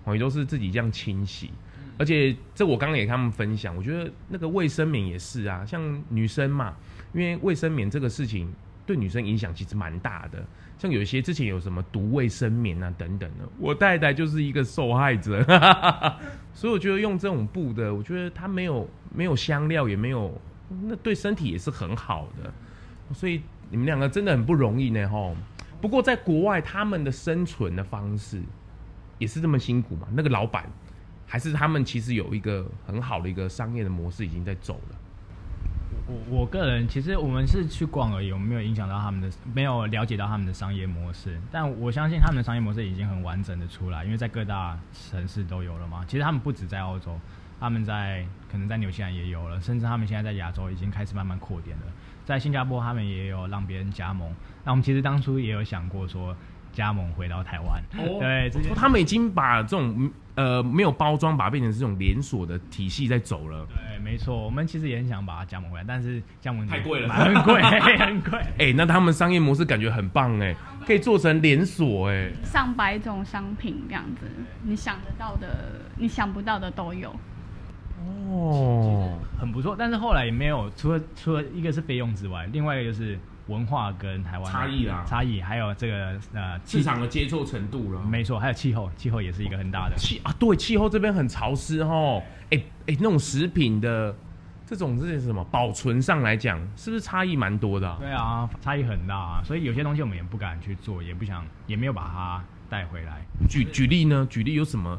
[0.04, 1.50] 哦，也都是自己这样清洗。
[1.98, 6.74] 而且这我刚刚也跟他们分享，我觉得那个卫生棉也是啊，像女生嘛，
[7.14, 8.52] 因为卫生棉这个事情
[8.84, 10.44] 对女生影响其实蛮大的。
[10.82, 15.40] 像有些之前有什么毒卫生棉啊等等的，我太太就是一个受害者，
[16.52, 20.36] 所以我觉得用这种布的，我觉得它没有没有香料，也没有
[20.82, 22.52] 那对身体也是很好的，
[23.14, 23.40] 所以
[23.70, 25.36] 你们两个真的很不容易呢吼。
[25.80, 28.42] 不过在国外，他们的生存的方式
[29.18, 30.08] 也是这么辛苦嘛？
[30.12, 30.68] 那个老板
[31.28, 34.98] 还是他们其实有一个很好的一个商业的模式已经在走了。
[36.06, 41.40] 我我个人其实我们是去逛而已，我们没有影响到他们的，没有了解到他们的商业模式。
[41.50, 46.04] 但我相信他们的商业模式已经很完整的出来，因为在各大城市都有了嘛。
[46.06, 47.18] 其实他们不止在澳洲，
[47.60, 51.86] 他们在可能在纽西兰也有了，甚至他们现在在亚洲已经开始慢慢扩点了。
[52.24, 54.34] 在新加坡，他们也有让别人加盟。
[54.64, 56.36] 那我们其实当初也有想过说。
[56.72, 63.66] 加盟回到台湾，哦、对，他们已经把这种呃没有包装，把它变成这种连锁的体系在走了。
[63.66, 68.38] 对，没错，我们其实也很想把它加盟回来，但是加盟太贵了，很贵，很贵。
[68.58, 70.54] 哎、欸，那他们商业模式感觉很棒哎，
[70.86, 74.26] 可以做成连锁哎，上百种商品这样子，
[74.62, 77.14] 你想得到的，你想不到的都有。
[78.28, 83.18] 哦，很不错，但是后来也没有，除了除了一个是费用之外，另外一个就是。
[83.48, 94.14] 文化跟台湾差异啦，差异还有这个呃市场的接受程度了，没错，还有气候，气候也是一个很大的气啊，对，气候这边很潮湿哦，哎哎，那种食品的
[94.64, 97.96] 这种这是什么保存上来讲，是不是差异蛮多的啊？
[97.98, 103.20] 对啊，差异很大啊，所以有些东西我们也不敢去做，也不想，也没有把它带回来。
[103.48, 104.26] 举举例呢？
[104.30, 104.98] 举例有什么？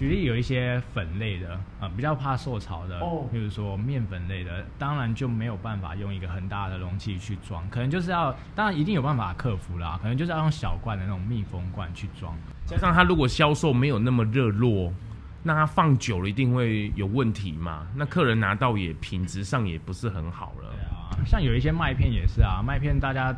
[0.00, 12.34] 举例有一些粉类的啊、呃，比较怕受潮的，哦，比如说面粉类的，当然就没有办法用一个很大的容器去装，可能就是要，当然一定有办法克服啦，可能就是要用小罐的那种密封罐去装。
[12.64, 14.90] 加上它如果销售没有那么热络，
[15.42, 20.70] 那它放久了一定会有问题嘛，那客人拿到也品质上也不是很好了。
[20.70, 23.36] 对啊，像有一些麦片也是啊，麦片大家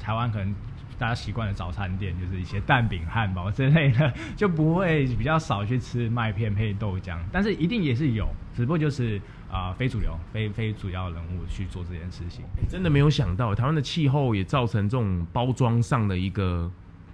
[0.00, 0.52] 台湾可能。
[1.00, 9.16] 大家习惯的早餐店就是一些蛋饼、汉堡之类的， 就不会比较少去吃麦片配豆浆，但是一定也是有，只不过就是
[9.50, 12.44] 啊、呃、非主流、非非主要人物去做这件事情。
[12.68, 16.70] 真的没有想到，台湾的气候也造成这种包装上的一个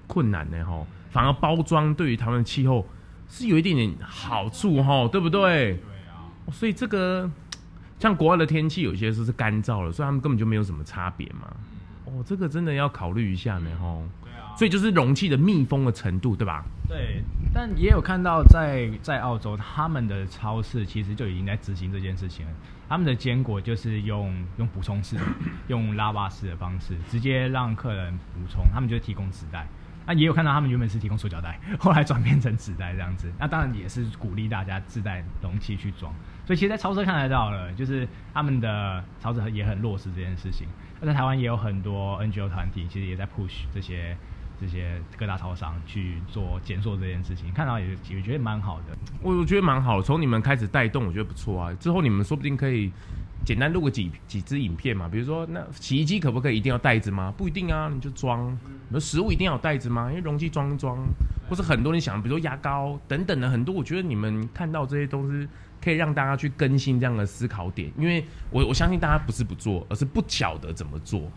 [0.09, 0.85] 困难呢，哈。
[1.13, 2.85] 反而包装对于台湾的气候
[3.29, 5.75] 是有一点点好处，哈，对不对？
[5.75, 6.27] 对啊。
[6.51, 7.31] 所以这个
[8.01, 11.55] 像国外的天气，有些时候是干燥了，所以他们根本就没有什么差别嘛。
[12.17, 14.03] 哦，这个真的要考虑一下呢，吼。
[14.23, 14.57] 对啊。
[14.57, 16.65] 所以就是容器的密封的程度，对吧？
[16.89, 17.23] 对。
[17.53, 22.53] 但也有看到在在澳洲，他们的超市其实就已经在执行这件事情了。
[22.89, 25.17] 他们的坚果就是用用补充式，
[25.69, 28.65] 用拉巴式的方式，直接让客人补充。
[28.73, 29.67] 他们就提供纸袋。
[30.09, 33.29] 那也有看到他们原本是提供塑胶袋，后来转变成纸袋这样子。
[33.41, 36.15] 那当然也是鼓励大家自带容器去装。
[36.47, 40.69] 所以其实，在超市看得到了，就是他们的超市也很落实这件事情。
[41.01, 44.17] 那在台湾也有很多 NGO 团体，其实也在 push 这些
[44.59, 48.97] 这些各大超商去做减塑这件事情，看到也也觉得蛮好的。
[49.21, 51.73] 我我觉得蛮好，从你们开始带动，我觉得不错啊。
[51.75, 52.91] 之后你们说不定可以
[53.45, 57.33] 简单录个几几支影片嘛，比如说那洗衣机可不可以一定要袋子吗？
[57.37, 58.51] 不一定啊，你就装。
[58.89, 60.09] 你说食物一定要有袋子吗？
[60.09, 60.97] 因为容器装一装，
[61.51, 65.47] 或是很多人想，比如说牙膏等等的很多，我觉得你们看到这些东西。
[65.87, 71.31] 可以让大家去更新这样的思考点，因为我我相信大家不是不做，而是不晓得怎么做，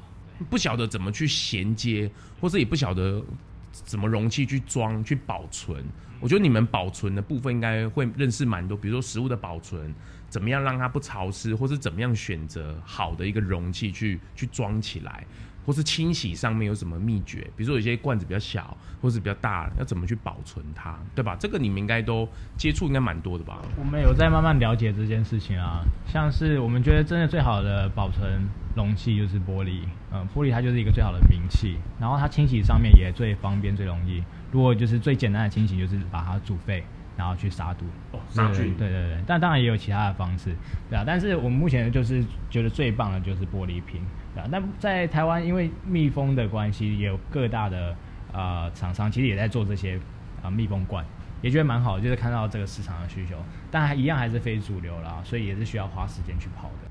[0.50, 2.10] 不晓得怎么去衔接，
[2.42, 3.24] 或者也不晓得
[3.72, 5.86] 怎么容器去装、去保存。
[6.20, 9.94] 我觉得你们保存的部分应该会认识蛮多，比如说食物的保存，
[10.30, 15.24] 怎么样让它不潮湿，或是怎么样选择好的一个容器去去装起来。
[15.66, 17.40] 或是清洗上面有什么秘诀？
[17.56, 21.36] 比如说有些罐子比较小，或是比较大，要怎么去保存它，对吧？
[21.40, 23.60] 这个你们应该都接触应该蛮多的吧？
[23.78, 25.82] 我们有在慢慢了解这件事情啊。
[26.08, 34.24] 像是我们觉得真的最好的保存容器就是玻璃，嗯，玻璃它就是一个最好的名器，然后它清洗上面也最方便、最容易。
[34.52, 36.84] 如果就是最简单的清洗，就是把它煮沸。
[37.18, 40.56] 然后去杀毒，哦，杀菌，对对对，但当然也有其他的方式，
[40.90, 41.04] 对啊。
[41.06, 44.02] 但是我们目前就是觉得最棒的就是玻璃瓶，
[44.40, 44.48] 对啊。
[44.50, 47.96] 那在台湾，因为密封的关系，也有各大的
[48.32, 49.98] 呃厂商其实也在做这些
[50.42, 51.04] 啊、呃、密封罐，
[51.42, 53.36] 也觉得蛮好的，就是看到这个市场的需求，
[53.70, 56.90] 但还一样还是非主流啦，所以也是需要花时间去跑的。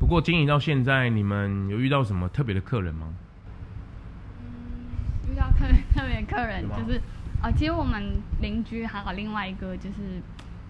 [0.00, 3.08] 不过经营到现在，你们有遇到什么特别的客人吗？
[4.40, 7.00] 嗯，遇到特特别客人就是。
[7.40, 10.20] 啊，其实我们邻居还有另外一个，就是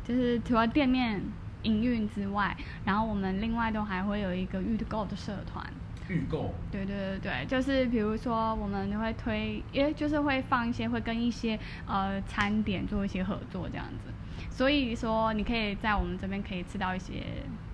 [0.05, 1.19] 就是除了店面
[1.63, 5.65] 营运之外，然后我们另外都还会有一个预购的社团。
[6.09, 6.53] 预购。
[6.71, 14.13] 对对对对，就是比如说我们会推，因为就是会放一些，会跟一些呃餐点做一些合作这样子。
[14.51, 17.23] 所以说你可以在我们这边可以吃到一些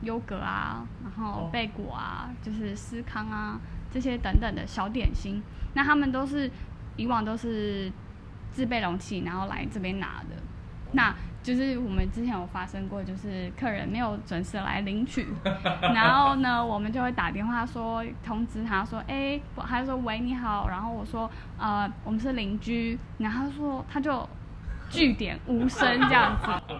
[0.02, 3.58] 优格啊，然后贝果啊，就是司康啊
[3.90, 5.42] 这些等等的小点心。
[5.74, 6.50] 那他们都是
[6.96, 7.90] 以往都是
[8.50, 10.36] 自备容器，然后来这边拿的。
[10.92, 11.14] 那
[11.44, 15.28] 就是我们之前有发生过，就是客人没有准时来领取，
[15.94, 24.26] 然后呢，我们就会打电话说通知他说，哎、欸，他就说喂你好，然后我说呃我们是邻居，然后他说他就
[24.94, 26.74] 句点无声这样子。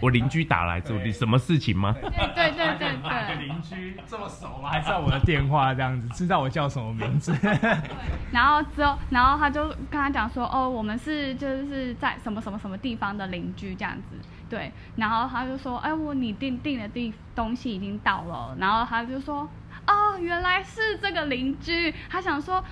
[0.00, 1.92] 我邻居打来，这里什么事情吗？
[2.00, 4.70] 对对对对对，邻居这么熟吗？
[4.70, 7.34] 还知道我的电话这样子，知道我叫什么名字？
[8.30, 14.16] 然后之后，然后他就跟他讲说，哦，我们是就是在什么什么什么地方的邻居这样子，
[14.48, 14.70] 对。
[14.94, 18.54] 然后他就说，哎，我你订订的地东西已经到了。
[18.60, 19.48] 然后他就说，
[19.88, 21.92] 哦，原来是这个邻居。
[22.08, 22.62] 他想说，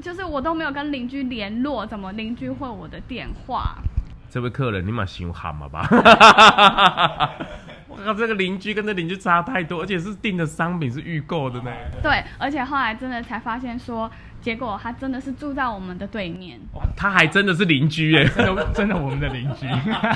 [0.00, 3.78] 就是我都没有跟邻居联络，怎么邻居会我的电话？
[4.30, 5.88] 这位客人，你蛮凶悍嘛吧？
[7.88, 11.70] 我靠，这个邻居跟这邻居差太多，而且是订的商品是预购的呢。
[12.02, 14.08] 对，而且后来真的才发现说，
[14.40, 16.60] 结果他真的是住在我们的对面。
[16.74, 19.66] 哇，他还真的是邻居耶，真 的真的我们的邻居。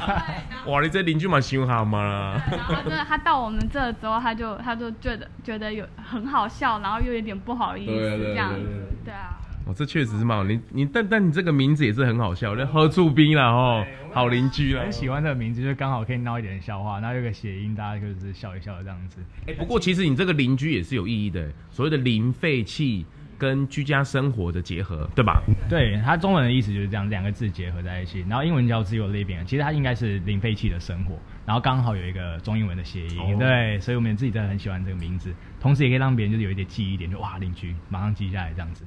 [0.70, 2.40] 哇，你这邻居蛮凶悍嘛？
[2.50, 8.60] 然后真的，他到我们这之后，他就他就觉得觉得有很好笑，然后又有点不好意思这样子，
[9.04, 9.38] 对啊。
[9.64, 10.44] 哦，这确实是蛮好。
[10.44, 14.82] 你你但但你这个名字也是很好笑，那喝醋冰了哦，好邻居了。
[14.82, 19.20] 很喜欢这个名字，就刚好可以闹一点笑话，然后有个谐音，大家就是笑一笑的这样子。
[19.46, 23.06] 哎，不过其实你这个邻居也是有意义的，所谓的零废弃
[23.38, 25.42] 跟居家生活的结合，对吧？
[25.68, 28.24] 对，它中文的意思就是这样，两个字结合在一起。
[28.28, 38.84] 然后英文叫 Zero Living，其实它应该是零废弃的生活，然后刚好有一个中英文的谐音，哦、对，所以我们自己真的很喜欢这个名字，同时也可以让别人就是有一点记忆点，就哇，邻居马上记下来这样子。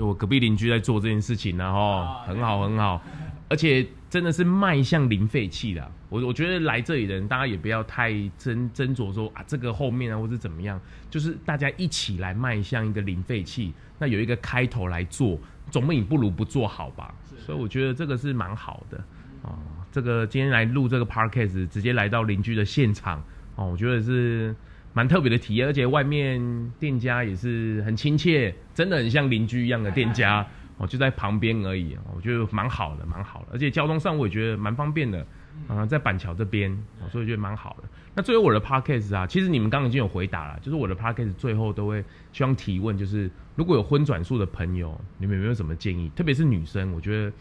[0.00, 3.02] 就我隔壁邻居在做这件事情呢，哦，很好很好，
[3.50, 5.92] 而且真的是迈向零废弃的。
[6.08, 15.38] 我我觉得来这里的人，大家也不要太斟斟酌说啊，这个后面啊，或是怎么样，就是大家一起来迈向一个零废弃，那有一个开头来做，
[15.70, 17.14] 总比不如不做好吧。
[17.36, 18.96] 所以我觉得这个是蛮好的
[19.42, 19.52] 啊。
[19.92, 23.22] 这个今天来录这个 podcast，直接来到邻居的现场
[23.54, 24.56] 哦，我觉得是。
[24.92, 30.44] 蛮特别的体验，而且外面店家也是很亲切，真的很像邻居一样的店家
[30.78, 31.96] 哦，就在旁边而已。
[32.14, 35.24] 我觉得蛮好的，蛮好的，而且交通上我也觉得蛮方便的
[35.68, 36.70] 啊，在板桥这边，
[37.08, 37.88] 所以我觉得蛮好的。
[38.16, 46.10] 那最后我的 podcast 啊，其实你们刚刚已经有回答了，就是我的 podcast 最后都会希望提问，就是如果有婚转素的朋友，你们有没有什么建议？
[46.16, 47.32] 特别是女生，我觉得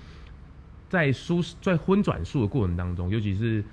[0.88, 3.64] 在舒在婚转素的过程当中，尤其是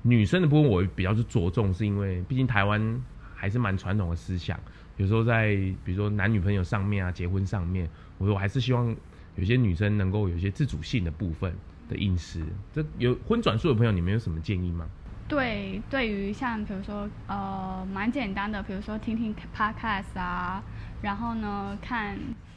[0.00, 3.02] 女生的部分，我比较是着重，是因为毕竟台湾。
[3.38, 4.58] 还是蛮传统的思想，
[4.96, 8.94] 有时候在比如说男女朋友上面啊，结婚上面，我说我还是希望
[9.36, 11.54] 有些女生能够有一些自主性的部分
[11.88, 12.44] 的饮食。
[12.74, 14.84] 这有婚转素的朋友，你们有什么建议吗？
[15.28, 20.60] 对，对于像比如说呃蛮简单的，比如说听听 podcast 啊，
[21.02, 22.18] 然后呢看，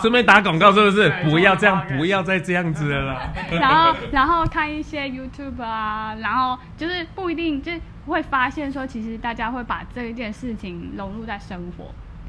[0.00, 1.12] 顺便打广告是不是？
[1.22, 3.32] 不要这样，不要再这样子了啦。
[3.52, 7.70] 然后然后看一些 YouTube 啊，然后就是不一定就。
[8.06, 11.86] 会发现说，其实大家会把这一件事情融入在生活，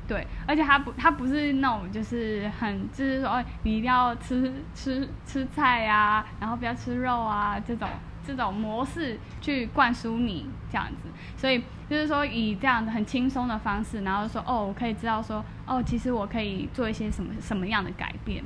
[0.07, 7.87] 对，而且他不，他不是那种就是很，就是说，你一定要吃吃吃菜呀、然后不要吃肉啊，这种
[8.25, 18.43] 这种模式去灌输你这样子，所以就是说以这样的很轻松的方式，然后说，哦，我可以知道说，哦，其实我可以做一些什么什么样的改变。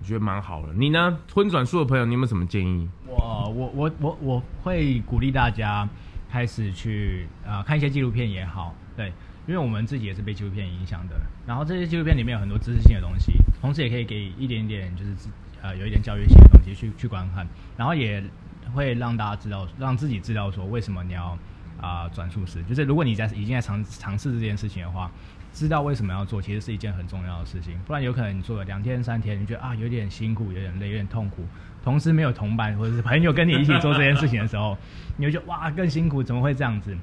[0.00, 1.18] 我觉得蛮好的，你呢？
[1.34, 2.88] 荤转素的朋友，你有没有什么建议？
[3.06, 5.86] 我我我我我会鼓励大家
[6.30, 9.08] 开始去啊、看一些纪录片也好，对，
[9.46, 11.20] 因为我们自己也是被纪录片影响的。
[11.46, 15.14] 然后这些纪录片里面有很多知识性的东西，同时也可以给一点点就是
[15.60, 18.24] 呃有一点教育性的东西去去观看，然后也
[18.74, 21.36] 会让大家知道，让自己知道说为什么你要
[21.78, 25.10] 啊、转素食，就是如果你在已经在尝尝试这件事情的话。
[25.52, 27.78] 知道为什么要做，其实是一件很重要的事情。
[27.86, 31.44] 不然有可能你做了两天三天，你觉得啊有点辛苦，有点累，有点痛苦。
[31.82, 34.76] 同时没有同伴或者是朋友跟你一起做这件事情的时候，
[35.16, 36.96] 你会觉得哇更辛苦，怎么会这样子？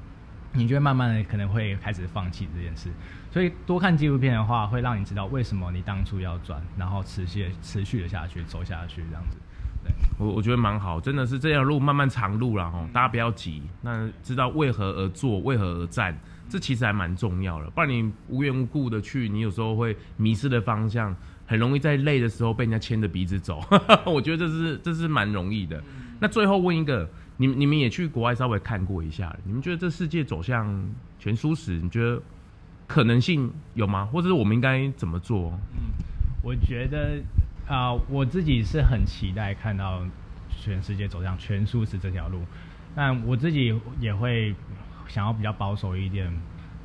[0.52, 2.88] 你就会慢慢的可能会开始放弃这件事。
[3.30, 9.36] 所以多看纪录片的话，会让你知道为什么你当初要转，然后持续持续的下去走下去这样子。
[9.84, 16.18] 对，我我觉得蛮好，真的是这条路漫漫长路了哈，大家不要急，那知道为何而做，为何而战。
[16.48, 21.14] 这其实还蛮重要的，不然你无缘无故的去，你有时候会迷失的方向，
[21.46, 23.60] 很容易在累的时候被人家牵着鼻子走。
[24.06, 25.82] 我觉得这是这是蛮容易的。
[26.20, 30.66] 那最后问一个，你你们也去国外稍微看过一下，你们觉得这世界走向
[31.18, 32.20] 全舒适，你觉得
[32.86, 34.06] 可能性有吗？
[34.06, 35.52] 或者是我们应该怎么做？
[35.74, 35.92] 嗯，
[36.42, 37.20] 我觉得
[37.68, 40.02] 啊，我自己是很期待看到
[40.50, 42.40] 全世界走向全舒适这条路。
[42.96, 44.52] 但我自己也会
[45.08, 46.32] 想要比较保守一点，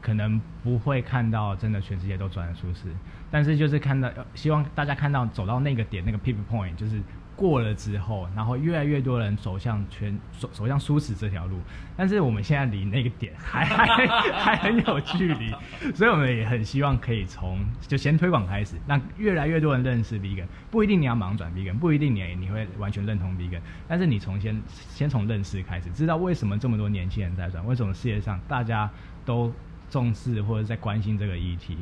[0.01, 2.87] 可能不会看到真的全世界都转舒适，
[3.29, 7.01] 但是就是看到，希望大家看到走到那个点，那个 p i p point，就是。
[7.35, 11.57] 过了之后，然后越来越多人走向全走走向素食这条路，
[11.97, 15.51] 但是我们现在离那个点还 还还很有距离，
[15.95, 20.45] 所以我们也很希望可以从就先推广开始，让越来越多人认识 vegan。
[20.69, 28.89] 不一定你要马上转 vegan，不一定你你会完全认同 vegan，但是你从先先从认识开始，知道为什么这么多年轻人在转，为什么世界上大家
[29.25, 29.51] 都
[29.89, 31.77] 重视或者在关心这个议题，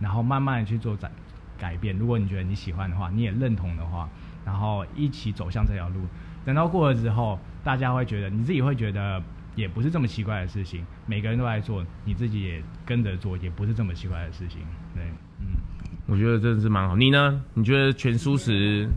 [0.00, 1.10] 然后慢慢的去做改
[1.56, 1.96] 改变。
[1.96, 4.08] 如果你觉得你喜欢的话，你也认同的话。
[4.46, 6.00] 然后一起走向这条路，
[6.44, 9.20] 等到过了之后，大家会觉得你自己会觉得
[9.56, 14.60] 也不是这么奇怪的事情，每个人都在做，你自己也跟着做，也不是这么奇怪的事情。
[14.94, 15.02] 对，
[15.40, 15.58] 嗯，
[16.06, 16.94] 我觉得真的是蛮好。
[16.94, 17.42] 你呢？
[17.54, 18.88] 你觉得全素食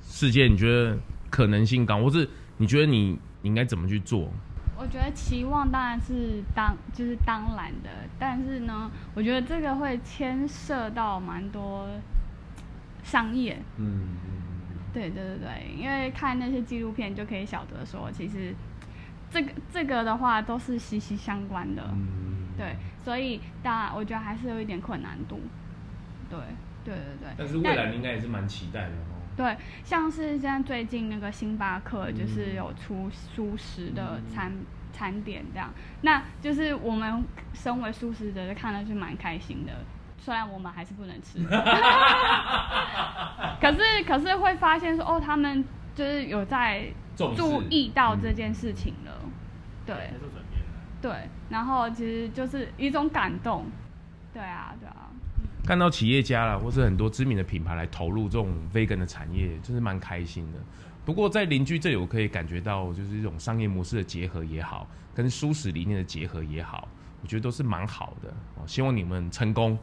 [0.00, 0.96] 世界，你觉得
[1.28, 4.32] 可能性高，或是你觉得你你应该怎么去做？
[4.78, 7.90] 我觉得期望当然是当就是当然的，
[8.20, 11.88] 但是呢，我觉得这个会牵涉到蛮多
[13.02, 13.60] 商业。
[13.78, 14.06] 嗯。
[14.92, 18.54] 对对对对，因为看那些纪录片就可以晓得说，其实
[19.30, 21.82] 这个这个的话都是息息相关的。
[21.90, 25.40] 嗯，对，所以当然我觉得还是有一点困难度。
[26.28, 26.38] 对
[26.84, 27.28] 对对对。
[27.38, 29.16] 但是未来应该也是蛮期待的哦。
[29.34, 35.72] 对，像是现在最近那个星巴克就是有出素食的餐、嗯、餐点这样，
[36.02, 37.24] 那就是我们
[37.54, 39.72] 身为素食者就看了就蛮开心的。
[40.24, 41.38] 虽然我们还是不能吃，
[43.60, 45.64] 可是可是会发现说哦，他们
[45.96, 49.30] 就是有在注意到这件事情了，嗯、
[49.84, 50.10] 对，
[51.00, 53.66] 对，然后其实就是一种感动，
[54.32, 55.10] 对啊，对啊，
[55.66, 60.58] 看到企业家啦，或是很多知名的品牌来投入这种 vegan 的产业，就是蛮开心的。
[61.04, 66.86] 不过在邻居这里，我可以感觉到就是一种商业模式的结合也好，跟蔬食理念的结合也好，
[67.22, 68.28] 我觉得都是蛮好的。
[68.54, 69.76] 哦希望你们成功。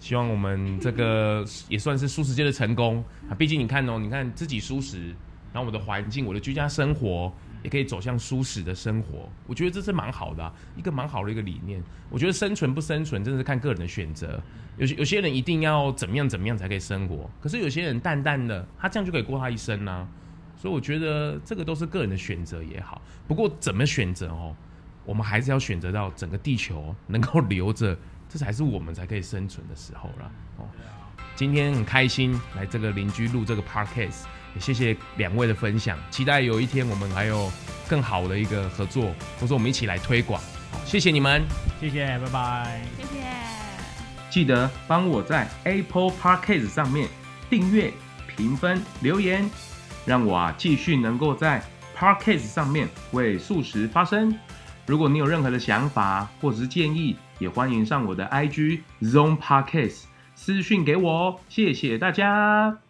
[0.00, 3.32] 希望我们这个也算是素食界的成功啊！
[3.34, 5.14] 毕竟你看哦，你看自己素食，
[5.50, 7.32] 然后我的环境、我的居家生活
[7.62, 11.82] 也可以走向素食的生活，我觉得这是蛮好的，一个蛮好的一个理念。
[12.10, 14.38] 我觉得生存不生存，真的是看个人的选择。
[14.76, 20.06] 有些有些人一定要怎么样怎么样才可以生活，可是有些人淡淡的，他这样就可以过他一生啊。
[20.56, 23.00] 所以我觉得这个都是个人的选择也好。
[23.26, 24.54] 不过怎么选择哦，
[25.06, 27.96] 我们还是要选择到整个地球能够留着。
[28.34, 30.66] 这才是我们才可以生存的时候了哦。
[31.36, 34.24] 今天很开心来这个邻居录这个 podcast，
[34.56, 37.48] 也谢谢两位的分享，期待有一天我们还有
[37.88, 40.42] 更好的一个合作，或者我们一起来推广。
[40.72, 41.44] 好，谢谢你们，
[41.80, 43.24] 谢谢，拜拜，谢谢。
[44.30, 47.08] 记得帮我在 Apple Podcast 上面
[47.48, 47.92] 订阅、
[48.36, 49.48] 评分、留言，
[50.04, 51.62] 让我啊继续能够在
[51.96, 54.36] podcast 上面为素食发声。
[54.86, 60.04] 如果你有任何的想法或者是建议，也欢迎上我的 IG Zone Podcast
[60.34, 62.83] 私讯给我哦，谢谢大家。